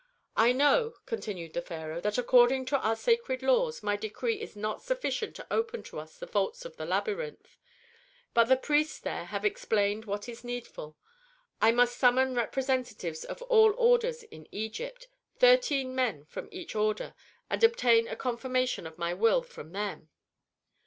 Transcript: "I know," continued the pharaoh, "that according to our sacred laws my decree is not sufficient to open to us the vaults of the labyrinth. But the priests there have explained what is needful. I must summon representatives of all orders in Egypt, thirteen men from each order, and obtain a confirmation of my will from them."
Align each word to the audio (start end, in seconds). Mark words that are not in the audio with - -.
"I 0.35 0.51
know," 0.51 0.95
continued 1.05 1.53
the 1.53 1.61
pharaoh, 1.61 2.01
"that 2.01 2.17
according 2.17 2.65
to 2.65 2.77
our 2.79 2.95
sacred 2.95 3.43
laws 3.43 3.83
my 3.83 3.95
decree 3.95 4.41
is 4.41 4.55
not 4.55 4.81
sufficient 4.81 5.35
to 5.35 5.45
open 5.51 5.83
to 5.83 5.99
us 5.99 6.17
the 6.17 6.25
vaults 6.25 6.65
of 6.65 6.75
the 6.75 6.87
labyrinth. 6.87 7.59
But 8.33 8.45
the 8.45 8.57
priests 8.57 8.97
there 8.99 9.25
have 9.25 9.45
explained 9.45 10.05
what 10.05 10.27
is 10.27 10.43
needful. 10.43 10.97
I 11.61 11.71
must 11.71 11.99
summon 11.99 12.33
representatives 12.33 13.23
of 13.23 13.43
all 13.43 13.75
orders 13.77 14.23
in 14.23 14.47
Egypt, 14.51 15.07
thirteen 15.37 15.93
men 15.93 16.25
from 16.25 16.49
each 16.51 16.73
order, 16.75 17.13
and 17.47 17.63
obtain 17.63 18.07
a 18.07 18.15
confirmation 18.15 18.87
of 18.87 18.97
my 18.97 19.13
will 19.13 19.43
from 19.43 19.71
them." 19.71 20.09